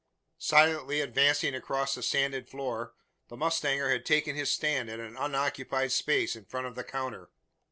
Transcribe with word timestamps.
Silently 0.39 0.99
advancing 0.99 1.53
across 1.53 1.93
the 1.93 2.01
sanded 2.01 2.49
floor, 2.49 2.95
the 3.27 3.37
mustanger 3.37 3.91
had 3.91 4.03
taken 4.03 4.35
his 4.35 4.51
stand 4.51 4.89
at 4.89 4.99
an 4.99 5.15
unoccupied 5.15 5.91
space 5.91 6.35
in 6.35 6.43
front 6.43 6.65
of 6.65 6.73
the 6.73 6.83
counter. 6.83 7.29